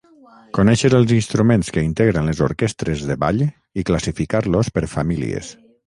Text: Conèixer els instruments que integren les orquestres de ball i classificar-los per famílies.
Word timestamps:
Conèixer 0.57 0.89
els 0.99 1.13
instruments 1.17 1.69
que 1.77 1.83
integren 1.89 2.31
les 2.31 2.43
orquestres 2.47 3.07
de 3.13 3.21
ball 3.27 3.47
i 3.83 3.87
classificar-los 3.91 4.77
per 4.79 4.91
famílies. 5.01 5.59